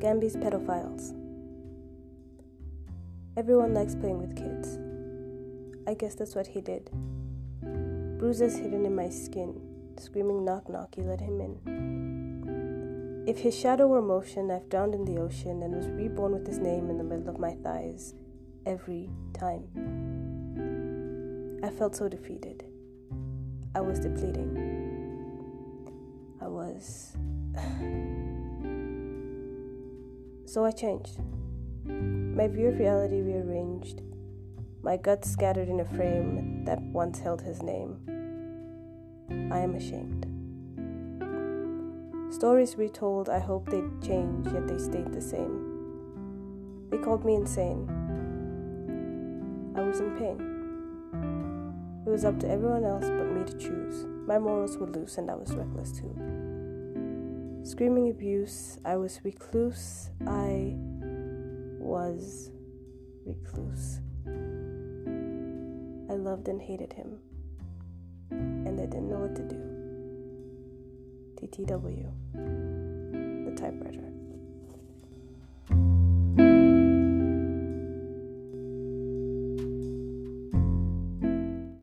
Gambi's 0.00 0.36
pedophiles. 0.36 1.14
Everyone 3.36 3.74
likes 3.74 3.94
playing 3.94 4.18
with 4.18 4.36
kids. 4.36 4.78
I 5.86 5.94
guess 5.94 6.14
that's 6.14 6.34
what 6.34 6.46
he 6.46 6.60
did. 6.60 6.90
Bruises 8.18 8.56
hidden 8.56 8.86
in 8.86 8.94
my 8.94 9.08
skin, 9.08 9.60
screaming 9.98 10.44
knock 10.44 10.68
knock, 10.68 10.96
you 10.96 11.02
let 11.04 11.20
him 11.20 11.40
in. 11.40 13.24
If 13.26 13.38
his 13.38 13.58
shadow 13.58 13.86
were 13.86 14.02
motion, 14.02 14.50
I've 14.50 14.68
drowned 14.68 14.94
in 14.94 15.04
the 15.04 15.18
ocean 15.18 15.62
and 15.62 15.74
was 15.74 15.88
reborn 15.88 16.32
with 16.32 16.46
his 16.46 16.58
name 16.58 16.90
in 16.90 16.98
the 16.98 17.04
middle 17.04 17.28
of 17.28 17.38
my 17.38 17.54
thighs 17.54 18.14
every 18.66 19.10
time. 19.32 19.68
I 21.64 21.70
felt 21.70 21.96
so 21.96 22.08
defeated. 22.08 22.64
I 23.74 23.80
was 23.80 23.98
depleting. 23.98 24.58
I 26.40 26.48
was. 26.48 27.16
So 30.46 30.64
I 30.64 30.70
changed. 30.70 31.18
My 31.84 32.48
view 32.48 32.68
of 32.68 32.78
reality 32.78 33.20
rearranged, 33.20 34.02
my 34.82 34.96
guts 34.96 35.30
scattered 35.30 35.68
in 35.68 35.80
a 35.80 35.84
frame 35.84 36.64
that 36.66 36.80
once 36.82 37.18
held 37.18 37.40
his 37.40 37.62
name. 37.62 37.96
I 39.50 39.58
am 39.58 39.74
ashamed. 39.74 40.26
Stories 42.32 42.76
retold, 42.76 43.28
I 43.28 43.38
hope 43.38 43.68
they'd 43.70 44.02
change, 44.02 44.46
yet 44.48 44.66
they 44.66 44.78
stayed 44.78 45.12
the 45.12 45.20
same. 45.20 46.88
They 46.90 46.98
called 46.98 47.24
me 47.24 47.34
insane. 47.34 47.88
I 49.76 49.80
was 49.80 50.00
in 50.00 50.16
pain. 50.18 50.50
It 52.06 52.10
was 52.10 52.24
up 52.24 52.38
to 52.40 52.50
everyone 52.50 52.84
else 52.84 53.04
but 53.04 53.24
me 53.24 53.44
to 53.44 53.56
choose. 53.56 54.04
My 54.26 54.38
morals 54.38 54.76
were 54.76 54.86
loose 54.86 55.16
and 55.16 55.30
I 55.30 55.34
was 55.34 55.54
reckless 55.54 55.92
too. 55.92 56.14
Screaming 57.64 58.10
abuse, 58.10 58.78
I 58.84 58.96
was 58.96 59.20
recluse, 59.24 60.10
I 60.26 60.74
was 61.80 62.50
recluse. 63.24 64.00
I 64.26 66.12
loved 66.12 66.48
and 66.48 66.60
hated 66.60 66.92
him, 66.92 67.18
and 68.30 68.78
I 68.78 68.84
didn't 68.84 69.08
know 69.08 69.20
what 69.20 69.34
to 69.36 69.42
do. 69.42 69.56
TTW, 71.40 72.12
the 73.46 73.54
typewriter. 73.56 74.13